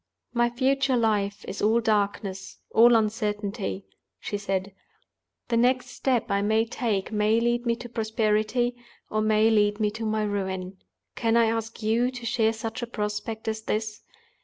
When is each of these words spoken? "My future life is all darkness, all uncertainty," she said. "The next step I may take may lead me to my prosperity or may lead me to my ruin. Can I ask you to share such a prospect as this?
"My 0.33 0.49
future 0.49 0.97
life 0.97 1.45
is 1.47 1.61
all 1.61 1.79
darkness, 1.79 2.57
all 2.71 2.95
uncertainty," 2.95 3.85
she 4.19 4.35
said. 4.35 4.73
"The 5.49 5.57
next 5.57 5.91
step 5.91 6.31
I 6.31 6.41
may 6.41 6.65
take 6.65 7.11
may 7.11 7.39
lead 7.39 7.67
me 7.67 7.75
to 7.75 7.87
my 7.87 7.93
prosperity 7.93 8.75
or 9.11 9.21
may 9.21 9.51
lead 9.51 9.79
me 9.79 9.91
to 9.91 10.03
my 10.07 10.23
ruin. 10.23 10.77
Can 11.13 11.37
I 11.37 11.45
ask 11.45 11.83
you 11.83 12.09
to 12.13 12.25
share 12.25 12.51
such 12.53 12.81
a 12.81 12.87
prospect 12.87 13.47
as 13.47 13.61
this? 13.61 14.01